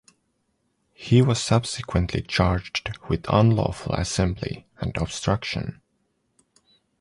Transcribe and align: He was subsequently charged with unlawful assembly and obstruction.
He 0.95 1.21
was 1.21 1.39
subsequently 1.39 2.23
charged 2.23 2.97
with 3.07 3.29
unlawful 3.29 3.93
assembly 3.93 4.65
and 4.79 4.97
obstruction. 4.97 5.79